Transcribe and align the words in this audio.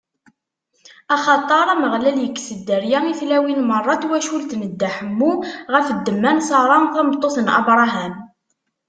Axaṭer 1.15 1.65
Ameɣlal 1.73 2.17
ikkes 2.25 2.49
dderya 2.59 2.99
i 3.05 3.13
tlawin 3.19 3.59
meṛṛa 3.69 3.95
n 3.97 4.01
twacult 4.01 4.51
n 4.55 4.61
Dda 4.71 4.89
Ḥemmu 4.97 5.33
ɣef 5.73 5.87
ddemma 5.97 6.31
n 6.35 6.39
Ṣara, 6.49 6.77
tameṭṭut 6.93 7.37
n 7.41 7.47
Abṛaham. 7.59 8.13